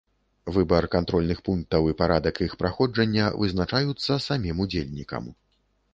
Выбар 0.53 0.85
кантрольных 0.95 1.41
пунктаў 1.49 1.91
і 1.91 1.95
парадак 2.01 2.41
іх 2.47 2.57
праходжання 2.63 3.27
вызначаюцца 3.43 4.19
самім 4.29 4.55
удзельнікам. 4.67 5.23